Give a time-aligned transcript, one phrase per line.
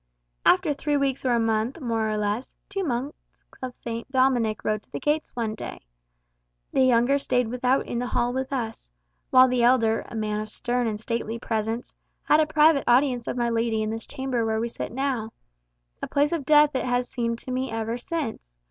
[0.47, 3.19] "After three weeks or a month, more or less, two monks
[3.61, 4.11] of St.
[4.11, 5.85] Dominic rode to the gates one day.
[6.73, 8.89] The younger stayed without in the hall with us;
[9.29, 11.93] while the elder, a man of stern and stately presence,
[12.23, 15.33] had private audience of my lady in this chamber where we sit now
[16.01, 18.49] a place of death it has seemed to me ever since.